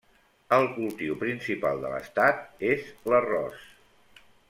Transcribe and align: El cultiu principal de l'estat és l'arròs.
El 0.55 0.65
cultiu 0.77 1.17
principal 1.25 1.83
de 1.85 1.91
l'estat 1.93 2.65
és 2.73 2.89
l'arròs. 3.13 3.61